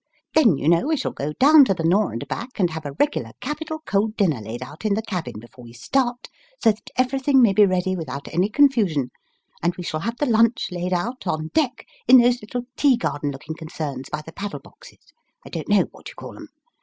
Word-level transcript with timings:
Then 0.33 0.57
you 0.57 0.67
know 0.67 0.87
we 0.87 0.97
shall 0.97 1.11
go 1.11 1.31
down 1.33 1.63
to 1.65 1.75
the 1.75 1.83
Nore, 1.83 2.11
and 2.11 2.27
back, 2.27 2.59
and 2.59 2.71
have 2.71 2.87
a 2.87 2.93
regular 2.93 3.33
capital 3.39 3.83
cold 3.85 4.17
dinner 4.17 4.41
laid 4.41 4.63
out 4.63 4.83
in 4.83 4.95
the 4.95 5.01
cabin 5.03 5.35
before 5.39 5.63
we 5.65 5.73
start, 5.73 6.27
so 6.59 6.71
that 6.71 6.89
everything 6.97 7.39
may 7.39 7.53
be 7.53 7.67
ready 7.67 7.95
without 7.95 8.27
any 8.33 8.49
confusion; 8.49 9.11
and 9.61 9.75
we 9.75 9.83
shall 9.83 9.99
have 9.99 10.17
the 10.17 10.25
lunch 10.25 10.69
laid 10.71 10.91
out, 10.91 11.27
on 11.27 11.49
deck, 11.53 11.85
in 12.07 12.17
those 12.17 12.41
little 12.41 12.63
tea 12.75 12.97
garden 12.97 13.29
looking 13.29 13.55
concerns 13.55 14.09
by 14.11 14.23
the 14.23 14.33
paddle 14.33 14.59
boxes 14.59 15.13
I 15.45 15.49
don't 15.49 15.69
know 15.69 15.85
what 15.91 16.07
you 16.09 16.15
call 16.15 16.35
'em. 16.35 16.47